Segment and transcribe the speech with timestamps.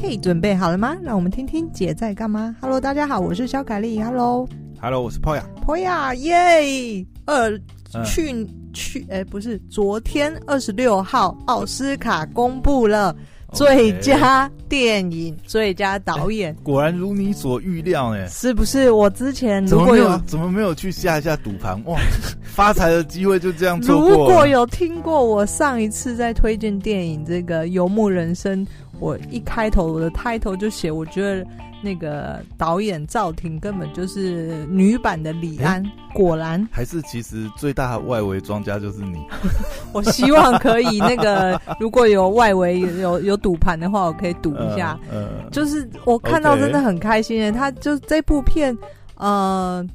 [0.00, 0.96] 嘿，准备好了吗？
[1.02, 2.54] 让我们听听姐在干嘛。
[2.60, 4.00] Hello，大家好，我是小凯丽。
[4.00, 5.42] Hello，Hello，我是 Poya。
[5.66, 7.04] Poya，耶！
[7.26, 7.60] 二
[8.04, 13.14] 去去，哎，不是，昨天二十六号，奥斯卡公布了。
[13.54, 15.38] 最佳电影、Okay.
[15.46, 18.90] 最佳导演，果然如你所预料，哎，是不是？
[18.90, 21.82] 我之前如果有，怎么没有去下一下赌盘？
[21.86, 21.98] 哇，
[22.44, 24.10] 发财的机会就这样错过。
[24.10, 28.66] 如果有听过我上一次在推荐电影这个《游牧人生》，
[29.00, 31.46] 我一开头我的 title 就写，我觉得。
[31.80, 39.24] 那个导演赵婷根本就是女版的李安，欸、果然还是其实最大的外围庄家就是你。
[39.94, 44.98] 我希望可以那个 如果有外围有有赌盘的话，我可以赌一下。
[45.08, 48.76] 呃呃、就是我看到真的很开心耶，他就这部片，
[49.14, 49.86] 呃，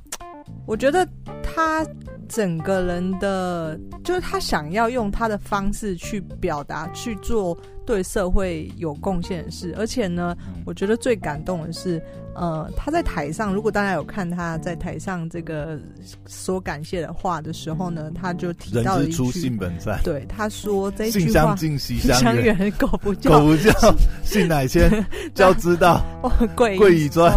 [0.66, 1.06] 我觉得
[1.44, 1.86] 他
[2.30, 7.58] 整个人的就是他想要用他的方式去表达去做。
[7.86, 12.02] 对社会有贡献的事，而且呢，我觉得最感动的是，
[12.34, 15.78] 呃，他在台上，如果大家有看他在台上这个
[16.28, 20.00] 说感谢的话的时候呢，他就提到了一句，人之初，性本善。
[20.04, 23.72] 对，他说这句话，近，习相远，狗不叫，狗不叫，
[24.24, 26.02] 性乃迁， 教之道，
[26.56, 27.32] 贵贵以专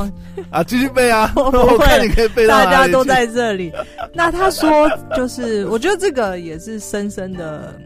[0.50, 3.72] 啊，继续背啊， 我，我看你可以背到大家都在这里。
[4.14, 7.78] 那他说，就是我觉得这个也是深深的。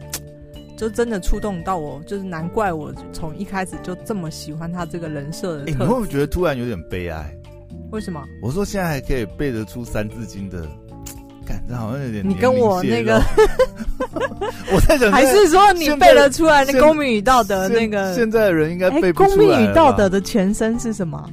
[0.81, 5.61] 就真的触动到我，就是难怪我从一开始就这么喜欢他这个人设的。
[5.61, 7.31] 哎、欸，你会不会觉得突然有点悲哀？
[7.91, 8.19] 为什么？
[8.41, 10.67] 我说现在还可以背得出《三字经》的，
[11.45, 12.27] 感觉好像有点。
[12.27, 13.21] 你跟我那个，
[14.73, 18.15] 我在想，还是说你背得出来那《公民与道德》那个？
[18.15, 19.35] 现在的人应该背不出来。
[19.35, 21.29] 公民与道德的前身是什么？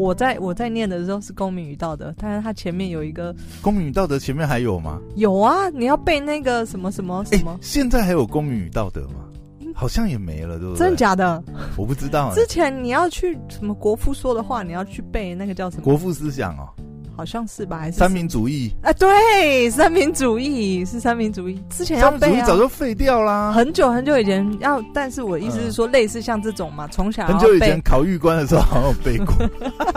[0.00, 4.98] 我在我在念的时候是公民与道德，但是它前面有一个公民与道德，前面还有吗？
[5.16, 7.52] 有啊，你要背那个什么什么什么？
[7.52, 9.26] 欸、现在还有公民与道德吗？
[9.74, 10.78] 好像也没了，对不对？
[10.78, 11.42] 真的假的？
[11.76, 12.34] 我不知道、欸。
[12.34, 15.82] 之前你要去什么国父说的话，你要去背那个叫什么？
[15.82, 16.68] 国父思想哦。
[17.20, 17.76] 好像是吧？
[17.80, 18.72] 还是三民主义？
[18.82, 21.62] 啊，对，三民主义是三民主义。
[21.68, 24.82] 之前要背、啊、三民主义早就废掉啦，很久很久以前要。
[24.94, 29.36] 但是我意思是说，类似像这种嘛，从、嗯、小很久以前考玉官的时候好像有背过，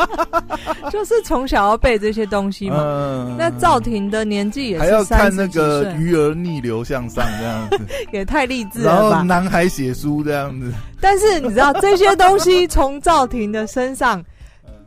[0.91, 2.75] 就是从小要背这些东西嘛。
[2.81, 7.79] 嗯、那赵婷的年纪也是还要看那个鱼儿逆流向上这样子，
[8.11, 9.09] 也太励志了吧？
[9.11, 10.73] 然后男孩写书这样子。
[10.99, 14.21] 但是你知道这些东西从赵婷的身上。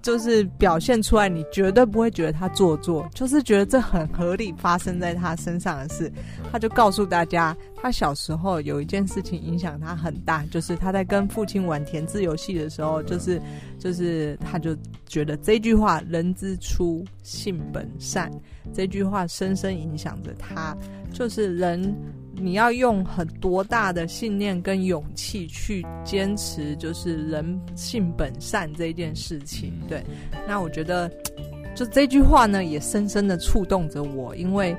[0.06, 6.12] 就是表现出来，你绝对不会觉得他做作，就是觉得这很合理发生在他身上的事。
[6.52, 13.42] 他就告诉大家，他小时候有一件事情影响他很大，就是他在跟父亲玩填字游戏的时候，就是
[13.80, 14.76] 就是他就
[15.08, 18.30] 觉得这句话“人之初，性本善”
[18.72, 20.76] 这句话深深影响着他，
[21.12, 21.92] 就是人。
[22.38, 29.72] 你要用很多大的信念跟勇气去坚持，就是人性本善这件事情。
[29.88, 30.04] 对，
[30.46, 31.10] 那我觉得，
[31.74, 34.76] 就这句话呢，也深深的触动着我，因为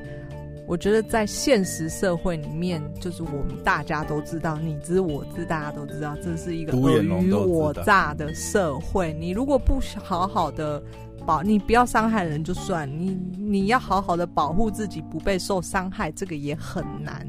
[0.68, 9.14] 我觉得在现实社会里面，就是我们大家都知道，你知我知，大家都知道，这是一个尔虞我诈的社会。
[9.14, 10.82] 你如果不好好的
[11.26, 17.28] 保，你不要伤害人就算，你你要好好的保护自己不被受伤害，这个也很难。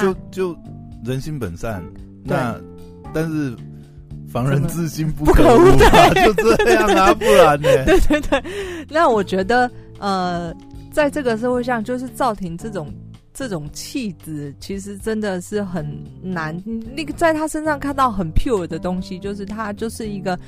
[0.00, 0.56] 就就
[1.04, 1.82] 人心本善，
[2.24, 2.60] 那
[3.14, 3.56] 但是
[4.28, 7.68] 防人之心不可无啊， 就这样啊，不然呢？
[7.86, 8.42] 对对对，
[8.90, 10.54] 那我觉得呃，
[10.92, 12.92] 在这个社会上，就是赵婷这种
[13.32, 15.86] 这种气质，其实真的是很
[16.20, 16.54] 难。
[16.94, 20.38] 那个在他身上看到很 pure 的东西，就是他就是一个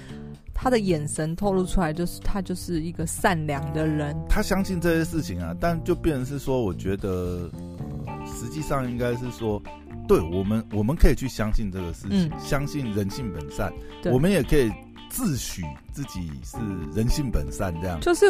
[0.52, 4.14] 他的眼神透露出来，就是他就是一个善良的人。
[4.28, 7.48] 他相信这些事情啊，但就变成是说，我觉得。
[8.40, 9.62] 实际上应该是说，
[10.08, 13.70] 对我们，我们可以去相信这个事情，嗯、相信人性本善。
[14.10, 14.72] 我们也可以
[15.10, 15.62] 自诩
[15.92, 16.56] 自己是
[16.96, 18.00] 人性本善，这样。
[18.00, 18.26] 就是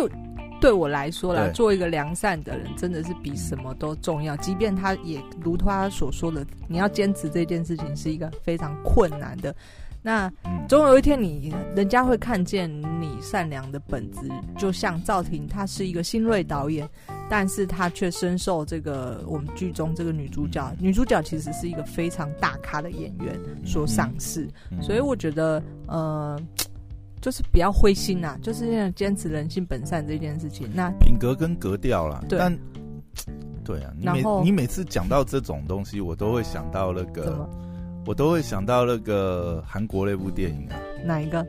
[0.61, 4.37] 对我来说啦，做一个良善的人，真的是比什么都重要。
[4.39, 9.55] 即便他也如他所说的，你要坚持这件事情是一个非常困难的。
[10.03, 10.33] 那
[10.67, 12.71] 总有一天，你人家会看见
[13.01, 14.21] 你善良的本质。
[14.57, 16.89] 就像赵婷，她是一个新锐导演，
[17.29, 24.49] 但是她却深受这个我们剧中这个女主角，女主角其实是一个非常大咖的演员所赏识。
[24.81, 26.41] 所以我觉得，呃，
[27.21, 30.67] 就是不要灰心呐，就是要坚持人性本善这件事情。
[30.75, 32.59] 那品格跟格调啦，对，但
[33.63, 37.47] 对啊，你每你每次讲到这种东西，我都会想到那个。
[38.07, 41.47] 我都会想到那个韩国那部电影啊，哪一个？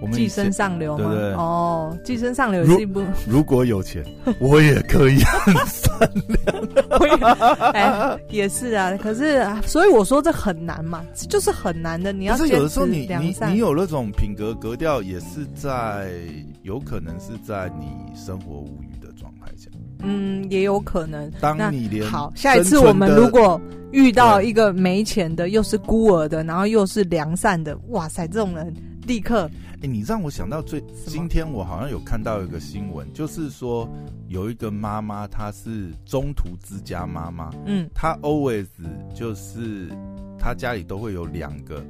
[0.00, 1.10] 我们寄生上流吗？
[1.10, 3.02] 对对哦，寄生上流是一部。
[3.26, 4.04] 如果有钱，
[4.38, 6.10] 我也可以很善
[6.44, 7.54] 良。
[7.72, 8.96] 哎，也是啊。
[9.00, 12.12] 可是，所以我说这很难嘛，就是很难的。
[12.12, 16.10] 你要是有的时候你你你有那种品格格调，也是在
[16.62, 18.78] 有可能是在你生活无。
[20.04, 21.30] 嗯，也有可能。
[21.40, 23.60] 当你连好，下一次我们如果
[23.90, 28.74] 遇到一个没钱的，又是孤儿的，然后又是良善的，哇塞，这种人
[29.06, 29.50] 立刻。
[29.82, 33.88] 哎，你让我想到最今天我好像有看到一个新闻，就是说
[34.28, 38.66] 有一个妈妈，她是中途之家妈妈，嗯，她 always
[39.14, 39.88] 就是
[40.38, 41.84] 她家里都会有两个，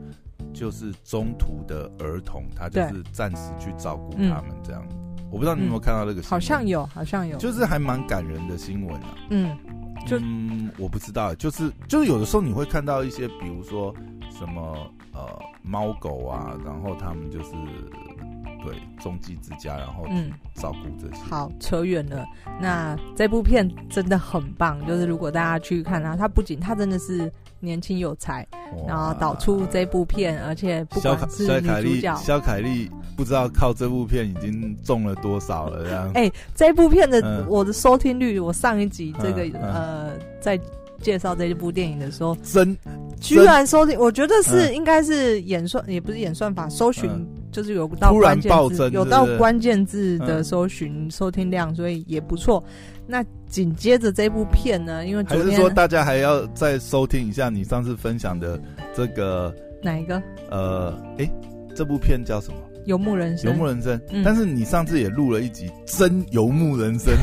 [0.52, 4.84] 就是中途的儿童，她就是暂时去照顾他们这样。
[5.30, 6.30] 我不知道你有没有看到那个新闻？
[6.30, 9.14] 好像有，好像有，就是还蛮感人的新闻啊。
[9.30, 9.56] 嗯，
[10.06, 13.94] 就嗯，我不知道，就是就是有的时候你会看到一些，比如说
[14.30, 14.76] 什么
[15.12, 15.20] 呃
[15.62, 17.50] 猫狗啊，然后他们就是
[18.62, 21.22] 对中继之家，然后嗯照顾这些。
[21.24, 22.24] 好，扯远了。
[22.60, 27.32] 那这部片真的很棒，就是如果大家去看它，它不仅它真的是。
[27.64, 28.46] 年轻有才，
[28.86, 32.14] 然后导出这部片，而且不管是女主角。
[32.16, 36.08] 肖凯丽，不知道靠这部片已经中了多少了这样。
[36.14, 40.60] 哎、欸，这部片的、嗯、我的收听率，我上一集这个、嗯嗯、呃在
[41.00, 42.76] 介绍这部电影的时候，真
[43.20, 47.10] 居然收听，我觉得是应该是演算，也不是演算法，搜寻
[47.54, 52.62] 就是有到关键字，有到关键字的搜寻收听量，所以也不错。
[53.06, 55.06] 那紧接着这部片呢？
[55.06, 58.60] 因为昨天还是说大家还要再收听一下你上次分享的
[58.92, 60.20] 这个哪一个？
[60.50, 61.32] 呃，哎、欸，
[61.76, 62.56] 这部片叫什么？
[62.86, 63.52] 游牧人生。
[63.52, 63.98] 游牧人生。
[64.10, 67.14] 嗯、但是你上次也录了一集真游牧人生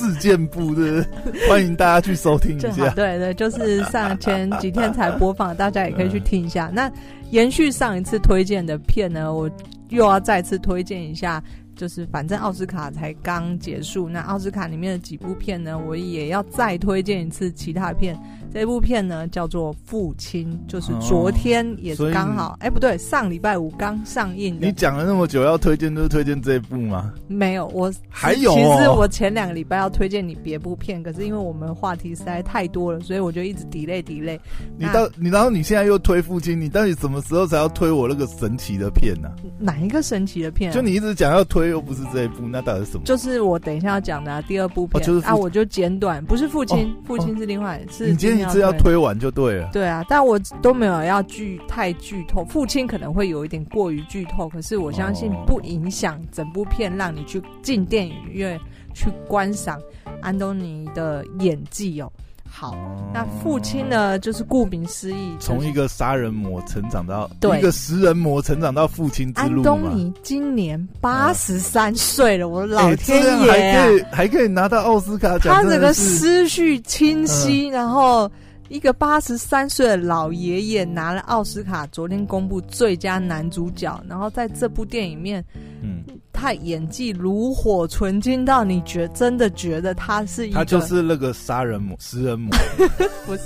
[0.00, 1.06] 事件部的，
[1.46, 2.88] 欢迎大家去收听一下。
[2.94, 6.68] 对对，就是上前几天才播放，大家也可以去听一下。
[6.68, 6.92] 嗯、那
[7.30, 9.50] 延续上一次推荐的片呢，我
[9.90, 11.42] 又要再次推荐一下。
[11.76, 18.14] 就是反正奥斯卡才刚结束，那奥斯卡里面的几部片呢，我也要再推荐一次其他片。
[18.52, 24.66] 这部片呢叫做《父亲》，就是昨天也是刚好，哎、哦欸、不对，上礼拜五刚上映的。
[24.66, 27.12] 你讲了那么久要推荐，都是推荐这一部吗？
[27.28, 28.54] 没有，我还有、哦。
[28.54, 34.38] 其实我前两个礼拜要推荐你别部片，可是因为我们话题实在太多了，所以我就一直 delay delay。
[34.76, 39.34] 你到你然后你现在又推《父亲》，你到底什么时候才要推我那个神奇的片呢、啊？
[39.58, 40.74] 哪一个神奇的片、啊？
[40.74, 43.04] 就你一直讲要推，又不是这一部，那到底是什么？
[43.04, 48.08] 就是我等一下要讲的、啊、第二部片、哦就是、啊，我就简短，不是父亲《父亲》哦，《父亲》是另外，哦、是。
[48.08, 49.10] 你今天一直要推完。
[49.20, 58.58] 就对了，对啊，但我都没有要剧太剧透，父亲可能会有一点过于剧透，可是我相信不影响整部片，让你去进电影院
[58.94, 59.78] 去观赏
[60.22, 62.10] 安东尼的演技哦。
[62.52, 62.76] 好，
[63.14, 69.62] 那父亲呢，就是顾名思义， 从一个杀人魔成长到一个食人魔，成长到父亲之路。
[69.62, 78.30] 安东尼今年八十三岁了，我的老天爷、啊，还可以还可以拿到奥斯卡奖，他整个思绪清晰，然后。
[78.70, 85.44] 一个八十三岁的老爷爷拿了奥斯卡，昨天公布最佳男主角，然后在这部电影里面，
[85.82, 92.48] 嗯，他演技炉火纯青到你觉真的觉得他是一个，他就是那个杀人魔、食人魔，
[93.26, 93.42] 不是，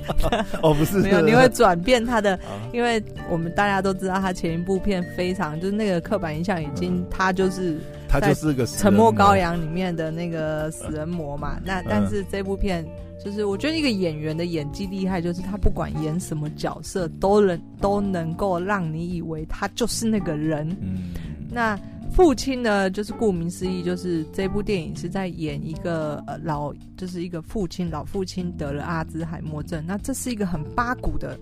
[0.62, 2.40] 哦，不是，没有，你会转变他的，
[2.72, 7.78] 因为我们大家都知道他前一部片非常就是那个刻板印象已经，嗯、他就是
[8.08, 12.82] 他就是个沉默羔羊里面的那个死人魔嘛，那但是这部片。
[13.24, 20.68] 就是我觉得一个演员的演技厉害，就是他不管演什么角色，都能都能够让你以为他就是那个人。
[20.80, 21.14] 嗯，
[21.50, 21.78] 那
[22.12, 29.82] 父亲呢，就是顾名思义，就是这部电影是在演一个呃老，就是一个父亲，老父亲得了阿兹海默症。
[29.86, 31.38] 那这是一个很八股的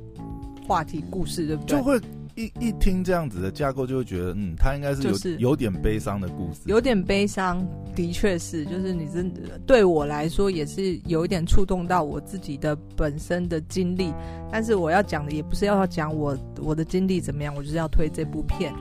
[0.66, 1.78] 话题故事，对不对？
[1.78, 2.00] 就会。
[2.34, 6.60] 一一听这样子的架构，就会觉得，嗯，他应该是有、就是、有点悲伤的故事。
[6.66, 14.12] 有点悲伤，的确是，就是你真的对我来说也是有一点触动到我自己的本身的经历。
[14.50, 18.72] 但是我要讲的也不是要讲我我的经历怎么样，我就是要推这部片。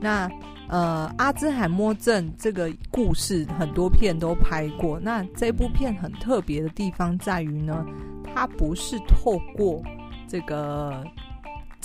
[0.00, 0.30] 那
[0.68, 4.98] 呃，阿兹海默症这个故事很多片都拍过。
[5.00, 7.86] 那这部片很特别的地方在于呢，
[8.24, 9.82] 它不是透过
[10.28, 11.04] 这个。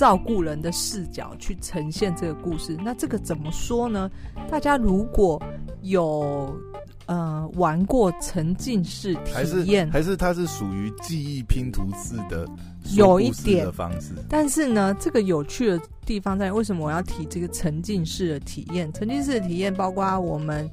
[0.02, 4.10] 照顾人的视角去呈现这个故事，那这个怎么说呢？
[4.50, 5.40] 大家如果
[5.84, 6.60] 有
[7.06, 12.50] 呃玩过沉浸式体验，还是它是属于记忆拼图式的，
[12.96, 14.16] 有一点的方式。
[14.28, 18.92] 但是呢，这个有趣的地方在为什么我要提这个沉浸式的体验？
[18.94, 20.68] 沉浸式的体验包括我们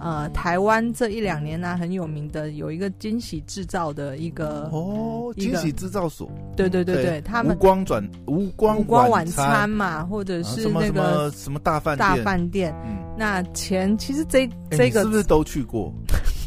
[0.00, 15.92] 呃，台湾这一两年呢、啊，很有名的有一个惊喜制造的一个哦，惊喜制造所，对对对对，对他们无光转无光无光晚餐嘛，或者是那个、啊、什么什么，什么大饭大饭店，嗯，那前其实这、欸、这个是不是都去过，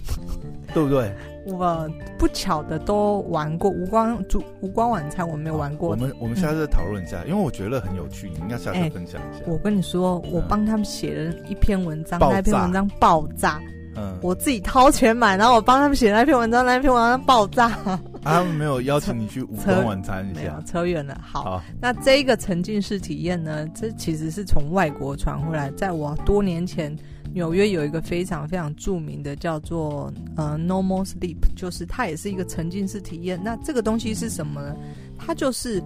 [0.74, 1.12] 对不对？
[1.48, 5.92] 我不巧的都玩过无光主无光晚餐，我没有玩过。
[5.92, 9.46] 我们我们下次讨论一下、嗯，因为我觉得很有趣，你应该下次分享一下。
[9.46, 13.62] 欸、我跟你说，我帮他们写了一篇文章，嗯、那篇文章爆炸。
[13.96, 17.68] 嗯，我自己掏钱买，然后我帮他们写那篇文章，那篇文章爆炸。
[17.86, 20.62] 啊、他们没有邀请你去无光晚餐一下？
[20.68, 21.44] 扯远了好。
[21.44, 23.66] 好，那这一个沉浸式体验呢？
[23.74, 26.96] 这其实是从外国传回来，在我多年前。
[27.34, 33.40] 纽约有一个非常非常著名的叫做呃 No More Sleep，就是它也是一个沉浸式体验。
[33.44, 34.76] 那这个东西是什么呢？
[35.18, 35.82] 它就是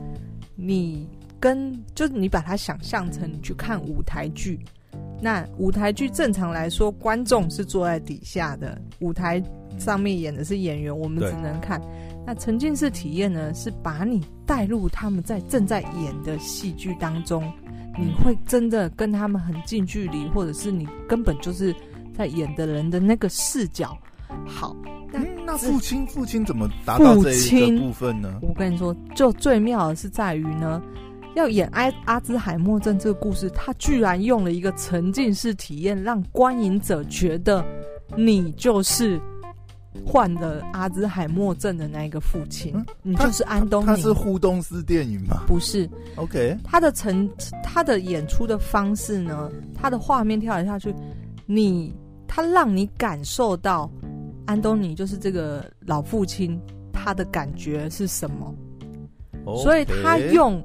[0.55, 1.07] 你
[1.39, 4.59] 跟就是你把它想象成你去看舞台剧。
[5.21, 9.41] 那舞台剧正常来说，观众是坐在底下的，舞台
[9.77, 11.79] 上面演的是演员，我们只能看。
[12.25, 17.43] 那沉浸式体验呢，是把你带入他们在正在演的戏剧当中。
[17.99, 21.75] 你会真的跟他们很近距离，或者是你根本就是
[22.15, 23.97] 在演的人的那个视角。
[24.45, 24.75] 好，
[25.11, 28.39] 那、嗯、那父亲父亲怎么达到这一个部分呢？
[28.41, 30.81] 我跟你说，就最妙的是在于呢，
[31.35, 37.65] 要演阿阿兹海默症这个故事，他居然用了一个沉浸式体验，让观影者觉得
[38.15, 39.21] 你就是。
[40.05, 43.87] 患了阿兹海默症的那一个父亲，嗯，你就是安东尼。
[43.87, 45.43] 他是互动式电影吗？
[45.47, 45.89] 不是。
[46.15, 47.29] OK，他的成
[47.63, 49.49] 他的演出的方式呢？
[49.75, 50.93] 他的画面跳来跳去，
[51.45, 51.93] 你
[52.27, 53.91] 他让你感受到
[54.45, 56.59] 安东尼就是这个老父亲，
[56.93, 58.55] 他的感觉是什么
[59.45, 59.63] ？Okay.
[59.63, 60.63] 所以他用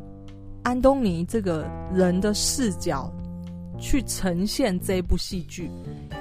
[0.63, 3.13] 安东尼这个人的视角
[3.79, 5.71] 去呈现这部戏剧。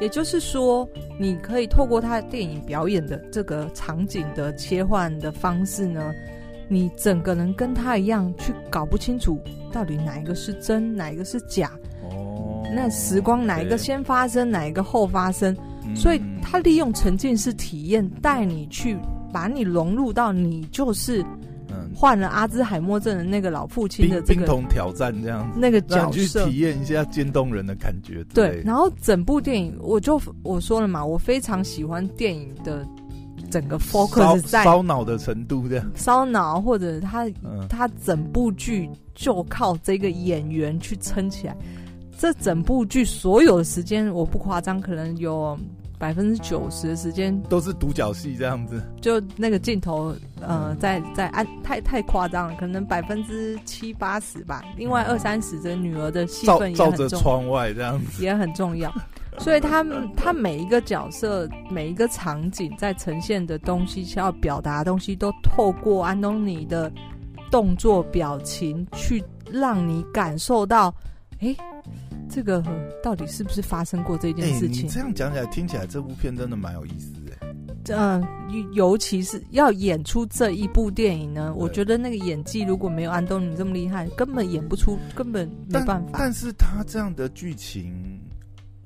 [0.01, 0.87] 也就是说，
[1.19, 6.13] 你可以透过他的电影表演的这个场景的切换的方式呢，
[6.67, 9.39] 你整个人跟他一样去搞不清楚
[9.71, 11.71] 到底哪一个是真，哪一个是假。
[12.03, 15.55] 哦，那时光哪一个先发生，哪一个后发生？
[15.95, 18.97] 所以他利用沉浸式体验带你去，
[19.31, 21.23] 把你融入到你就是。
[22.05, 28.23] 患了阿兹海默症的那个老父亲的这个冰桶挑战这样子，那个角色去体验一下渐冻人的感觉。
[28.31, 32.85] 对，然后整部电影我就我说了嘛，我非常喜欢电影的
[33.49, 37.27] 整个 focus 在烧脑的程度这样，烧脑或者他
[37.67, 41.57] 他整部剧就靠这个演员去撑起来。
[42.19, 45.57] 这整部剧所有的时间我不夸张，可能有。
[45.97, 54.63] 百分之九十的时间都是独角戏这样子，就那个镜头，呃，在在按太太夸张了，可能百分之七八十吧。
[54.75, 58.93] 另外二三十的女儿的戏份也很重，照着窗外这样子也很重要。
[59.37, 59.85] 所以他
[60.15, 66.91] 他每一个角色、每一个场景在呈现的东西、需要表达的东西，都透过安东尼的
[67.51, 70.93] 动作、表情去让你感受到，
[71.39, 71.55] 哎。
[72.29, 72.63] 这个
[73.03, 74.77] 到底是不是发生过这件事情？
[74.77, 77.31] 欸、你这样讲起来，听起来这部片真的蛮有意思的。
[77.93, 78.29] 嗯、呃，
[78.73, 86.09] 尤其是要演出这一部电影呢，我觉得那个演技如果没有安东尼这么厉害，根本演不出，根本没办法。
[86.13, 88.14] 但，但是他这样的剧情。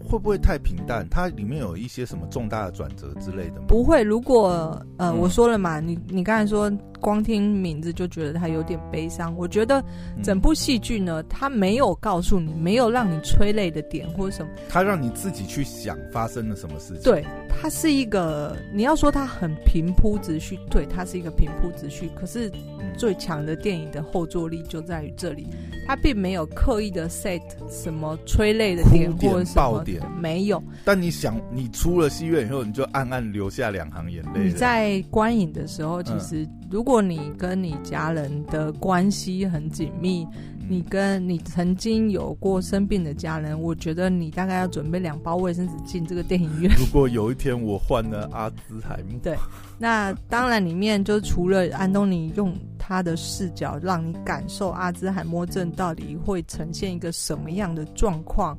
[0.09, 1.07] 会不会太平淡？
[1.09, 3.65] 它里面有一些什么重大的转折之类的吗？
[3.67, 4.01] 不会。
[4.01, 4.49] 如果
[4.97, 9.35] 呃、嗯，我说了嘛，你你刚才说光听名字就觉得它有点悲伤。
[9.37, 9.83] 我觉得
[10.23, 17.03] 整部戏剧呢，它没有告诉你，没有让你催泪的点或者什么，它让你自己去想发生了什么事情。
[17.03, 17.23] 对，
[17.61, 22.09] 它是一个你要说它很平铺直叙，对，它是一个平铺直叙。
[22.15, 22.49] 可是
[22.97, 25.47] 最强的电影的后坐力就在于这里。
[25.85, 30.61] 它并没有刻意的 set 什么催泪的点或者什么爆点，没有。
[30.85, 34.45] 但你想，你出了戏院以后，你就暗暗流下两行眼泪。
[34.45, 46.71] 你在观影的时候，其实如果你跟你家人的关系很紧密，嗯，你跟你曾经有过生病的家人，我觉得你大概要准备两包卫生纸进这个电影院。
[46.79, 49.35] 如果有一天我患了阿兹海默，对，
[49.77, 52.55] 那当然里面就除了安东尼用。
[52.81, 58.57] 他的视角让你感受阿兹海默症到底会呈现一个什么样的状况，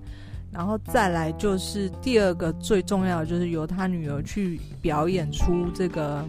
[0.53, 6.25] 然后再来就是第二个最重要的，就是由他女儿去表演出这个，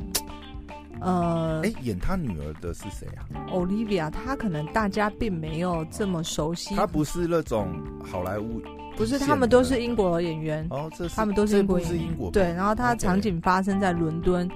[1.01, 7.67] 呃，哎，演他女儿的是谁啊？Olivia，她可能大家并没有这么熟悉，她不是那种
[8.03, 8.61] 好莱坞。
[8.97, 10.67] 不是，他们都是英国的演员。
[10.69, 11.97] 哦，这是他们都是英国演员。
[11.97, 14.47] 是英国对，然后他场景发生在伦敦.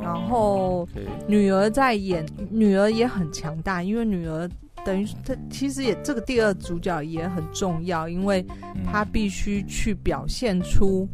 [0.00, 0.88] 然后
[1.26, 4.48] 女儿在演，女儿也很强大，因为女儿
[4.86, 8.46] 等于她其实也这个第二主角也很重要，因为
[8.90, 11.06] 她必须去表现出，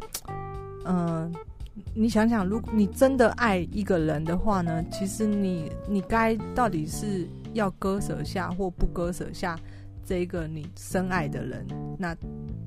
[0.85, 1.31] 嗯、呃，
[1.99, 9.57] 你想想，如果你真的爱一个人的话呢，其实你你该到底是要割舍下或不割舍下
[10.05, 11.65] 这一个你深爱的人？
[11.97, 12.15] 那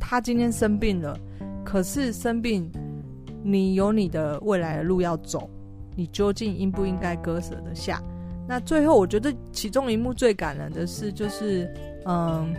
[0.00, 1.16] 他今天生病了，
[1.64, 2.68] 可是生病，
[3.44, 5.48] 你有你的未来的路要走，
[5.94, 8.02] 你究竟应不应该割舍得下？
[8.48, 11.72] 那最后，我觉得其中一幕最感人的是，就是
[12.04, 12.52] 嗯。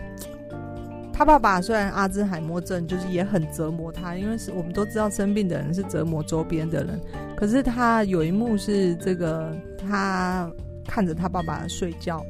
[1.12, 6.98] 他爸爸虽然阿兹海默症，就是也很折磨他，因为是我们都知道生病的人是折磨周边的人。
[7.36, 10.50] 可是他有一幕是这个，他
[10.86, 12.24] 看着他爸爸睡觉，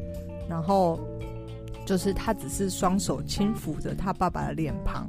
[0.48, 1.00] 然后
[1.86, 5.08] 就是他只是双手轻抚着他爸爸的脸庞。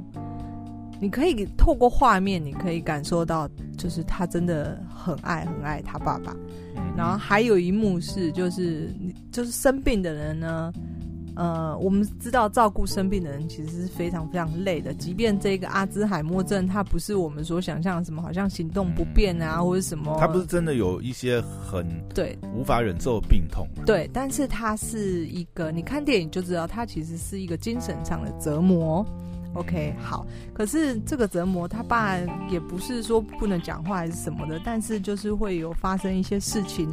[1.00, 6.34] 你可以透过画面，你可以感受到，就是他真的很爱很爱他爸爸。
[6.96, 10.72] 然后还有一幕是，就是你就是生病的人呢。
[11.36, 14.94] 呃，我们知道照顾生病的人其实是非常非常累的。
[14.94, 23.66] 即便这个阿兹海默症，它不是我们所想象的什么，好像行动不便啊，嗯、或者什么，它不是真的有一些很对无法忍受的病痛。
[23.84, 29.04] 对，但是它是一个，你看电影就知道，它其实是一个精神上的折磨。
[29.54, 32.18] OK，好，可是这个折磨，他爸
[32.50, 36.88] 也不是说不能讲话还是什么的，但是就是会有发生一些事情，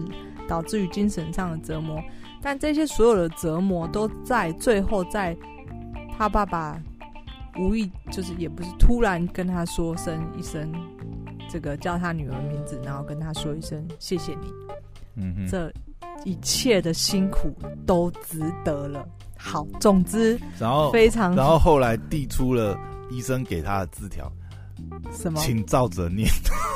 [0.48, 2.00] 导致于精神上的折磨。
[2.42, 5.38] 但这些所有的折磨都在最后，在
[6.18, 6.82] 他爸爸
[7.58, 10.72] 无意，就是也不是突然跟他说声一声，
[11.50, 14.48] 这个叫他女儿名字，然后跟他说一声谢谢你，
[15.16, 15.72] 嗯哼，这
[16.24, 17.54] 一切的辛苦
[17.86, 19.08] 都值得了。
[19.38, 22.80] 好，总之，然后非常，然后后来递出了
[23.10, 24.32] 医生给他的字条。
[25.12, 25.40] 什么？
[25.42, 26.28] 请照着念。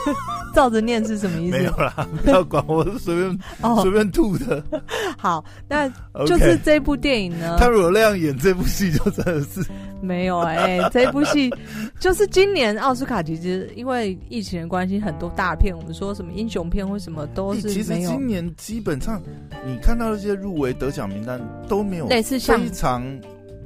[0.53, 1.57] 照着念是什么意思？
[1.57, 3.39] 没有啦，不要管我，是随便
[3.81, 4.63] 随便吐的。
[5.17, 5.89] 好，那
[6.25, 7.57] 就是这部电影呢。
[7.59, 9.65] 他如果那样演这部戏，就真的是
[10.01, 10.89] 没有哎、欸。
[10.93, 11.51] 这部戏
[11.99, 17.69] 就是今年奥斯卡，其实因为疫情的关系，很多大片，我们说什么英雄片或什么都是。
[17.69, 19.21] 其实今年基本上
[19.65, 23.03] 你看到那些入围得奖名单都没有，类似像非常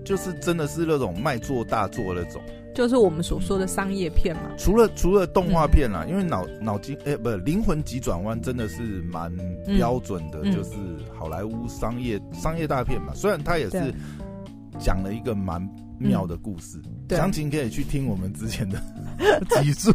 [0.04, 2.42] 就是真的是那种卖座大作那种。
[2.74, 9.32] 就是我们所说的商业片嘛，除了除了动画片啦，嗯、因为脑脑筋哎，不，灵魂急转弯真的是蛮
[9.66, 10.72] 标准的，嗯、就是
[11.18, 13.14] 好莱坞商业、嗯、商业大片嘛。
[13.14, 13.94] 虽然它也是
[14.80, 15.62] 讲了一个蛮
[15.98, 18.80] 妙的故事，详情可以去听我们之前的
[19.62, 19.92] 集数。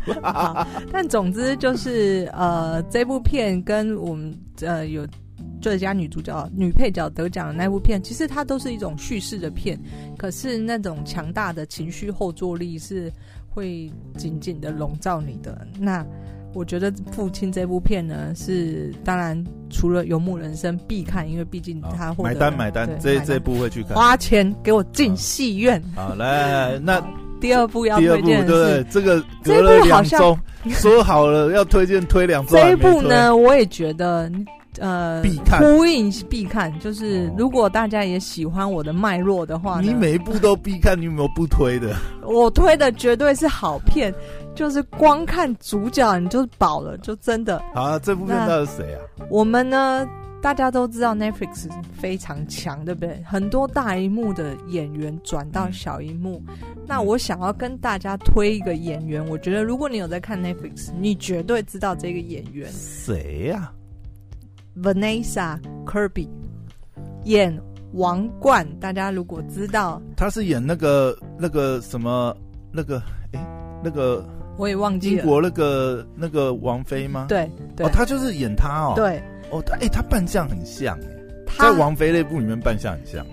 [0.93, 5.07] 但总之就是呃，这部片跟我们呃有。
[5.61, 9.79] 最佳女主角、女配角得奖的那部片，其实它都是一种叙事的片，
[10.19, 13.11] 可是那种强大的情绪后坐力是
[13.49, 15.67] 会紧紧的笼罩你的。
[15.79, 16.05] 那
[16.53, 25.83] 我觉得《父亲》这部片呢，是当然除了《游牧人生》必看，因为毕竟他获得买单买单，这这部会去看，花钱给我进戏院。
[25.97, 27.03] 好，来，那
[27.41, 34.31] 第二部要推荐对这个隔了两周说好了要推荐推两周，这一部呢，我也觉得。
[34.81, 41.95] 呃，必看，呼应必看，就是如果大家也喜欢我的脉络的话，你每一部都必看，你有没有不推的？
[42.23, 44.13] 我推的绝对是好片，
[44.55, 47.63] 就是光看主角你就饱了，就真的。
[47.75, 49.01] 好啊，这部片到底是谁啊？
[49.31, 50.07] 我们呢，
[50.43, 53.23] 大家都知道 Netflix 非常强，对不对？
[53.25, 56.55] 很多大荧幕的演员转到小荧幕，嗯、
[56.87, 63.73] 那我想要跟大家推一个演员，我觉得如果你有在看 Netflix，你绝对知道这个演员谁呀
[64.81, 66.29] ？Vanessa Kirby
[67.25, 67.57] 演
[67.93, 72.37] 王冠，大家如果知道，他是演那个那个什么
[72.73, 72.99] 那个
[73.33, 73.47] 哎、欸、
[73.83, 77.27] 那个我也忘记了，英国那个那个王妃吗？
[77.29, 78.95] 对对、哦，他就是演他哦。
[78.97, 80.99] 对哦，他哎、欸、他扮相很像
[81.47, 83.25] 他在王妃那部里面扮相很像。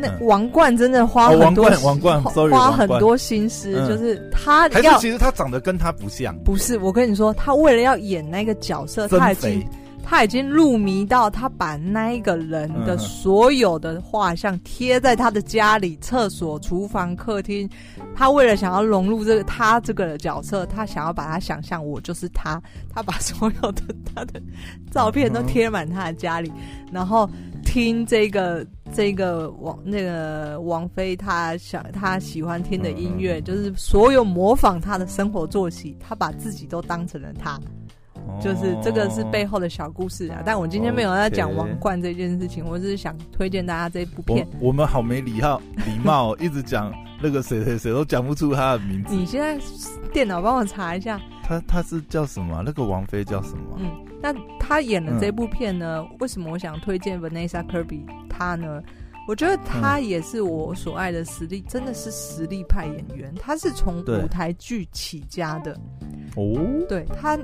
[0.00, 6.32] 那王冠真的花很多、哦、王冠，王冠，sorry, 花很多心思，嗯、就是他要还是其实他长得跟他不像。
[6.44, 9.66] 不是，我跟你说，他为了要演那个角色，他已经。
[10.02, 17.68] 他已经入迷到他把那一个人的所有的画像贴在他的家里、厕所、厨房、客厅。
[18.14, 22.60] 他为了想要融入这个他这个角色，他想要把他想象我就是他。
[22.92, 23.82] 他把所有的
[24.14, 24.42] 他的
[24.90, 26.52] 照片都贴满他的家里，
[26.90, 27.28] 然后
[27.64, 35.96] 听这个这个王那个王菲他想他喜欢听的音乐，就是所有模仿他的生活作息。
[36.00, 37.58] 他把自己都当成了他。
[38.40, 44.46] 就是这个是背后的小故事啊，但我今天没有在讲王冠这件事情，我只是想推荐大家这部片。
[44.60, 49.14] 我，我们好没礼貌，礼貌一直讲 那个谁谁谁都讲不出他的名字。
[49.14, 49.58] 你现在
[50.12, 52.62] 电脑帮我查一下，他他是叫什么？
[52.64, 53.76] 那个王菲叫什么？
[53.78, 53.90] 嗯，
[54.22, 55.98] 那他演的这部片呢？
[55.98, 58.82] 嗯、为什么我想推荐 Vanessa Kirby 他呢？
[59.28, 63.32] 我觉得他也是我所爱的实力，真的是实力派演员。
[63.38, 65.78] 他是从舞台剧起家的。
[66.36, 67.38] 哦，对，他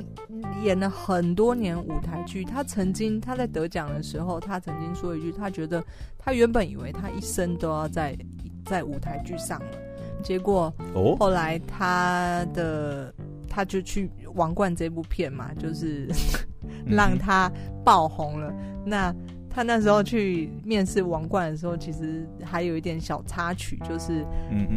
[0.62, 2.44] 演了很多年舞台剧。
[2.44, 5.82] 他曾经他在得奖的时候，他曾经说一句，他觉得
[6.18, 8.16] 他原本以为他一生都要在
[8.64, 9.78] 在舞台剧上了，
[10.22, 13.12] 结果哦，后来他的
[13.48, 16.08] 他就去《王冠》这部片嘛，就是
[16.86, 17.50] 让他
[17.84, 18.50] 爆红了。
[18.50, 19.14] 嗯、那。
[19.56, 24.22] 他那时候去面试王冠的时候，其实还有一点小插曲，就是，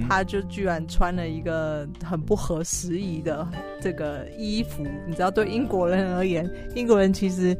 [0.08, 3.46] 他就居然穿了一个很不合时宜的
[3.82, 4.82] 这个衣服。
[5.06, 7.58] 你知道，对英国人而言，英国人其实。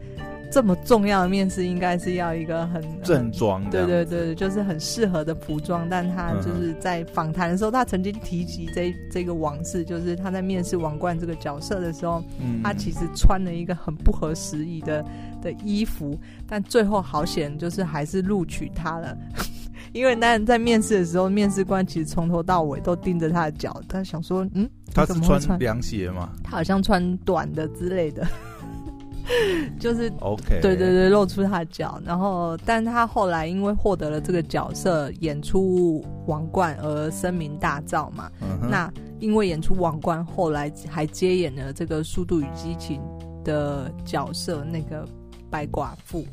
[0.52, 5.88] 这么重要的面试，应该是要一个很正装，对对对，就是很适合的服装。
[5.88, 15.06] 但他就是在访谈的时候，他曾经提及这这个往事，就是他在面试王冠这个角色的时候，嗯、他其实穿了一个很不合时宜的
[15.42, 19.18] 的衣服，但最后好险，就是还是录取他了。
[19.94, 26.30] 因为那人在面试的时候，面试官其实从头到尾都盯着他的脚，他想说，嗯，他是穿凉鞋吗？
[26.44, 28.28] 他好像穿短的之类的。
[29.80, 38.28] 就是，OK，对对对，露出他的脚，然后，但他后来因为获得了这个角色，演出王冠而声名大噪嘛。
[38.42, 38.68] Uh.
[38.68, 43.00] 那因为演出王冠，后来还接演了这个《速度与激情》
[43.44, 45.08] 的角色，那个
[45.50, 46.26] 白寡妇。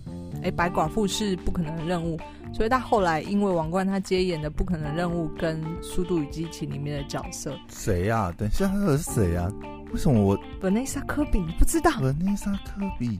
[0.43, 2.19] 哎，白寡妇是不可能的任务，
[2.53, 7.57] 所以他后来因为王冠，他接演的不可能任务跟《速度与激情》里面的角色。
[7.69, 8.35] 谁呀、啊？
[8.37, 9.53] 等一下，他是谁呀、啊？
[9.93, 11.91] 为什么我本内莎科比你不知道？
[12.01, 13.19] 本内莎科比，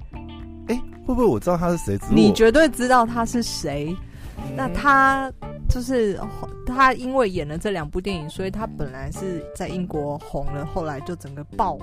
[0.69, 0.75] 哎，
[1.07, 1.99] 会不会我知道他是谁？
[2.11, 3.97] 你绝对知道他是谁。
[4.39, 5.33] 嗯、那他
[5.69, 6.21] 就是
[6.67, 11.79] 他，因为演了这两部电影，所以他本来是在英国红了，后来就整个爆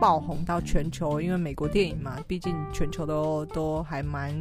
[0.00, 1.20] 爆红到全球。
[1.20, 4.34] 因为美国电影嘛，毕竟全球都都还蛮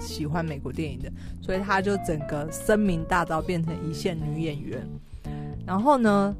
[0.00, 4.80] 喜欢美国电影的，所以他就整个声名大噪，变成一线女演员。
[5.66, 6.34] 然后呢？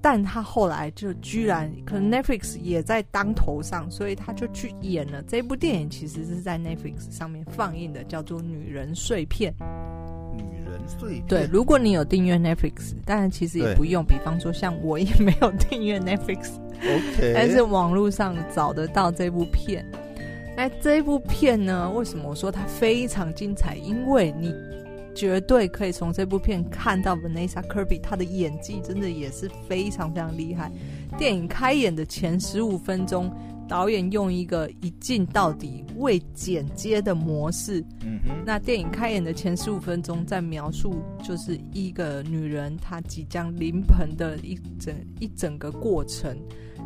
[0.00, 5.90] 但他后来就居然，可能 Netflix 也在当头上，所以他就去演了这部电影。
[5.90, 9.52] 其实是在 Netflix 上面放映的，叫做《女人碎片》。
[11.28, 14.04] 对，如果你有订阅 Netflix，当然其实也不用。
[14.04, 16.50] 比方说，像我也 没有订阅 Netflix。
[16.80, 17.32] OK。
[17.34, 19.84] 但是网络上找得到这部片。
[20.56, 21.90] 那这部片呢？
[21.90, 23.76] 为什么我说它非常精彩？
[23.76, 24.54] 因为你。
[25.14, 30.72] 绝对可以从这部片看到 Vanessa Kirby，她的演技真的也是非常非常厉害。
[31.18, 33.30] 电影开演的前十五分钟，
[33.68, 37.80] 导演用一个一镜到底未剪接的模式。
[38.04, 38.42] 嗯哼。
[38.44, 46.36] 那电影开演的前十五分钟，在描述就是一个女人她即将临盆的一整一整个过程。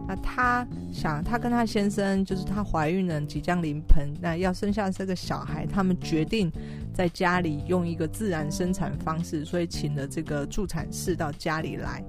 [0.08, 6.50] 那她想，她跟她先生就是她怀孕了，即将临盆，那要生下这个小孩，他们决定
[6.94, 12.02] 在家里用一个自然生产方式，所以请了这个助产士到家里来。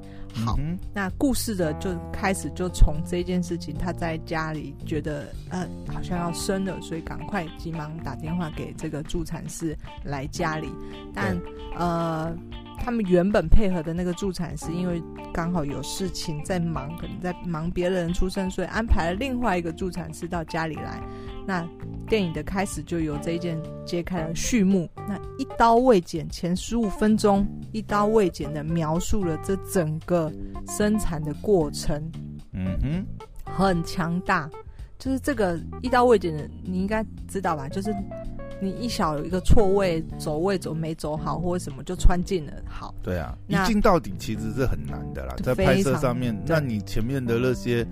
[0.45, 10.69] 好，嗯、那故事的就开始就从这件事情，她在家里觉得呃好像要生了，所以赶快急忙打电话给这个助产士来家里，
[11.13, 11.35] 但
[11.77, 12.37] 呃。
[12.77, 21.01] 他们原本配合的那个助产师，因为刚好有事情在忙，可能在忙别的人出生，所以安排了另外一个助产师到家里来。
[21.45, 21.67] 那
[22.07, 24.89] 电影的开始就由这一件揭开了序幕。
[24.95, 30.31] 那一刀未剪，前十五分钟一刀未剪的描述了这整个
[30.67, 32.01] 生产的过程。
[32.53, 33.05] 嗯哼，
[33.45, 34.49] 很强大。
[34.97, 37.67] 就是这个一刀未剪的，你应该知道吧？
[37.67, 37.93] 就是。
[38.59, 42.53] 你一小有一个错位，走位走没走好，或者什么就穿进了。
[42.67, 47.85] 好，对啊，那一镜到底其实是很难的啦，在拍摄上面，那你前面的那些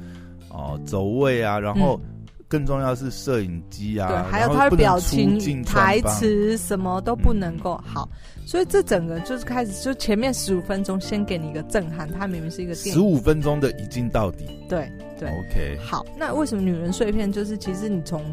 [0.50, 2.02] 哦走位啊，然后
[2.48, 8.10] 更重要是摄影机啊，对，还有他的表情、台词什么都不能够好，
[8.48, 18.24] 所以这整个就是开始就前面十五分钟先给你一个震撼，它明明是一个电影，十五分钟的一镜到底，对对，OK，好，那为什么女人碎片就是其实你从。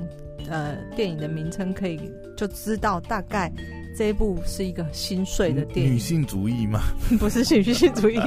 [0.48, 2.00] 呃，电影的名称可以
[2.36, 3.52] 就知道大概
[3.96, 5.94] 这一部是一个心碎的电影。
[5.94, 6.80] 女性主义吗？
[7.20, 8.18] 不是女性主义，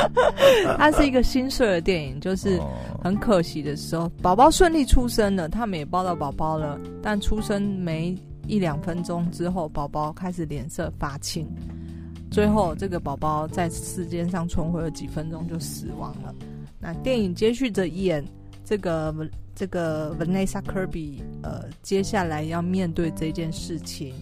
[0.78, 2.20] 它是一个心碎的电影。
[2.20, 2.60] 就是
[3.02, 11.46] 很可惜的时候，宝宝顺利出生了，他们也抱到宝宝了，但出生没一两分钟之后，宝宝开始脸色发青，
[12.30, 16.34] 最后这个宝宝在世间上存活了几分钟就死亡了。
[16.80, 18.24] 那电影接续着演
[18.64, 19.14] 这个。
[19.58, 24.12] 这个 Vanessa Kirby，呃，接下来要面对这件事情，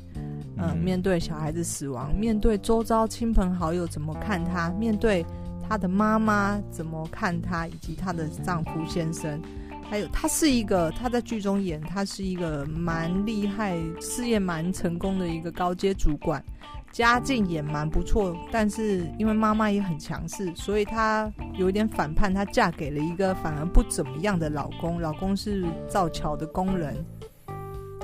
[0.58, 5.24] 呃，面对小孩子死亡，面对周遭亲朋好友怎么看他，面对
[5.66, 9.40] 他的妈妈怎么看他，以及她的丈夫先生，
[9.88, 16.44] 还有他是一个，他在剧中演，他是一个蛮厉害、事业蛮成功的一个高阶主管。
[16.92, 27.04] 家境也蛮不错，但是因为妈妈也很强势，所以她有一点反叛，她嫁给了一个反而不怎么样的老公，老公是造桥的工人，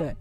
[0.01, 0.17] 对。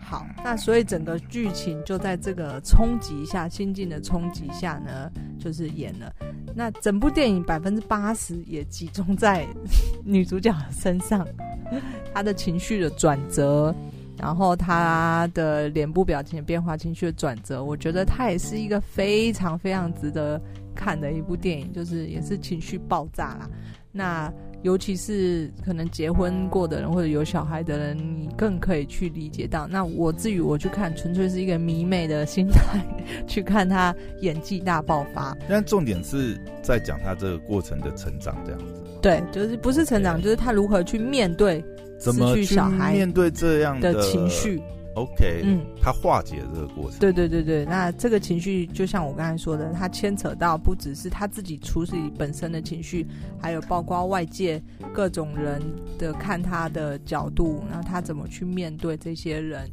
[0.00, 6.12] 好，那所以整个剧情就在这个冲击下，心境的冲击下呢，就是演了。
[6.54, 9.46] 那整部电影百分之八十也集中在
[10.04, 11.26] 女主角身上，
[12.14, 13.74] 她的情绪的转折，
[14.16, 20.40] 然后她的脸部表情的变化，情绪的转折，我觉得她也是一个非常非常值得
[20.74, 23.50] 看的一部电影，就是也是情绪爆炸啦。
[23.92, 24.32] 那。
[24.62, 29.66] 尤其是可能结婚过的人或者有小孩的人，你更可以去理解到。
[29.68, 32.84] 那我至于我去看，纯粹是一个迷妹的心态
[33.26, 35.36] 去看他演技大爆发。
[35.48, 38.74] 但重点是在讲他这个过程的成长，这样子。
[39.00, 41.64] 对，就是不是成长，就是他如何去面对
[42.00, 44.60] 失去小孩面对这样的情绪。
[44.98, 46.98] OK，嗯，他化解这个过程。
[46.98, 53.06] 对对对对，那这个情绪就像我刚才说的，他牵扯到不只是他自己处理本身的情绪，
[53.40, 54.60] 还有包括外界
[54.92, 55.62] 各种人
[55.98, 59.68] 的看他的角度，然后他怎么去面对这些人。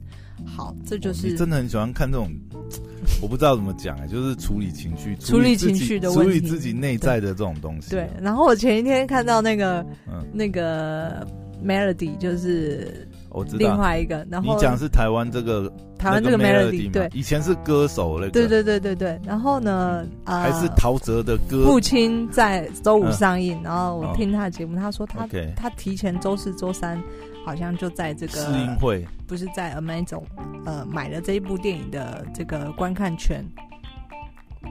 [0.46, 2.30] 好，这就是你真的很喜欢看这种，
[3.22, 7.90] 我不知道怎么讲哎，就是处理情绪、处理情绪的问题，处理自己内在的这种东西。
[7.92, 11.26] 对，然后我前一天看到那个，嗯，那个
[11.66, 13.08] Melody 就是。
[13.36, 19.20] 我知道另外一个，然后你讲是台湾这个台湾这个 Melody，对，以前是歌手那个，对对对对对。
[19.26, 21.66] 然后呢，啊，还是陶喆的歌。
[21.66, 27.02] 父亲在周五上映，然后我听他的节目，他说他他提前周四周三
[27.46, 30.24] 好像就在这个试映会，不是在 Amazon
[30.66, 33.46] 呃买了这一部电影的这个观看权，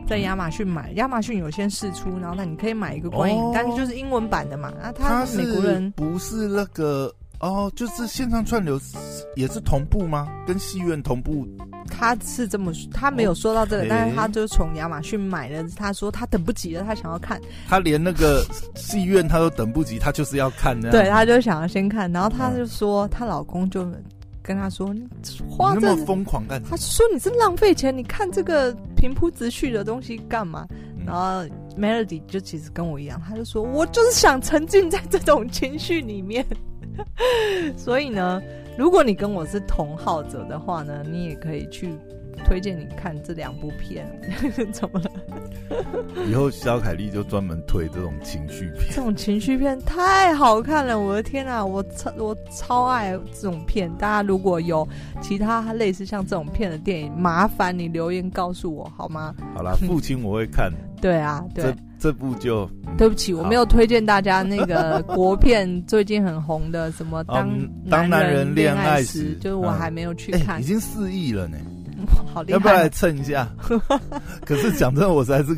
[0.07, 4.73] 在亚马逊买，亚马逊有先试出，然后那你可以买一个观影，但是就是英文版的嘛。
[4.81, 7.15] 那他美国人不是那个。
[7.45, 8.81] 哦，就是线上串流
[9.37, 10.27] 也是同步吗？
[10.47, 11.47] 跟戏院同步？
[11.91, 13.89] 他是这么说，他没有说到这个，Okay.
[13.91, 15.63] 但是他就从亚马逊买了。
[15.77, 17.39] 他说他等不及了，他想要看。
[17.69, 18.43] 他连那个
[18.75, 20.81] 戏院他都等不及，他就是要看。
[20.81, 23.87] 对，他就想要先看，然后他就说，她、嗯、老公就
[24.43, 25.07] 跟他说：“你
[25.47, 31.45] 花这么疯狂干？”他说：“你是浪费钱，你看这个平铺直叙的东西干嘛？”嗯、然后
[31.79, 36.45] Melody 就其实跟我一样，他就说：“我就是想沉浸在这种情绪里面。”
[37.77, 38.43] 所以呢，
[38.77, 41.91] 如果你跟我是同好者的话呢，你也可以去
[42.45, 44.07] 推荐你看这两部片。
[44.73, 45.11] 怎么了？
[46.29, 48.87] 以后肖凯丽就专门推这种情绪片。
[48.91, 53.91] 这种情绪片太好看了，我的天啊，我超我超爱这种片。
[53.95, 54.87] 大家如果有
[55.23, 59.35] 其他类似像这种片的电影，麻烦你留言告诉我好吗？
[59.55, 60.71] 好啦，父亲我会看。
[61.01, 61.75] 对啊，对。
[62.05, 67.49] 这部就对不起，我没有推荐大家那个 国片最近很红的什么当
[67.89, 71.57] 当男人恋爱时，就是我还没有去看，已经四亿了呢，
[72.31, 72.53] 好厉害！
[72.53, 73.49] 要不要来蹭一下？
[74.45, 75.57] 可是讲真的，我实在是，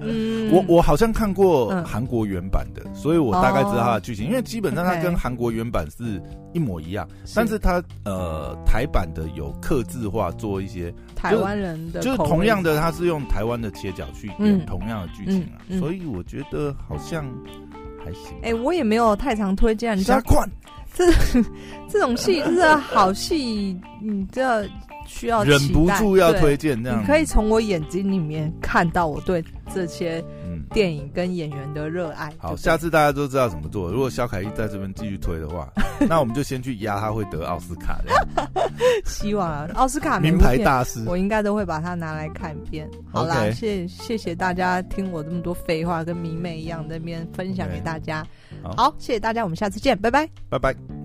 [0.00, 10.92] 嗯，我我好像看过韩国原版的，所以我大概知道它的剧情，因为基本上它跟韩国原版是一模一样，但是它呃台版的有刻字化做一些。
[11.14, 17.24] 台湾人的就是同样的，它是用台湾的切角去演同样的剧情啊，所以我觉得好像
[18.02, 18.34] 还行。
[18.42, 20.20] 哎，我也没有太常推荐，你知道，
[20.94, 21.04] 这
[21.90, 24.66] 这种戏就是好戏，你这
[25.10, 27.02] 需要忍不住要推荐这样。
[27.02, 29.44] 你可以从我眼睛里面看到我对
[29.74, 30.24] 这些。
[30.72, 32.32] 电影跟演员的热爱。
[32.38, 33.90] 好，下次大家都知道怎么做。
[33.90, 35.68] 如果肖凯一在这边继续推的话，
[36.08, 38.62] 那我们就先去压他会得奥斯卡的。
[39.04, 42.88] 希望啊，奥斯卡名牌大师，我应该都会把它拿来看一遍。
[43.10, 48.24] 好啦，谢谢谢大家听我这么多废话，跟迷妹一样在那边分享给大家。
[48.76, 50.99] 好，谢谢大家，我们下次见，拜拜，拜拜。